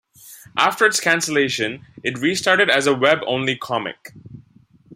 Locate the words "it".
2.03-2.17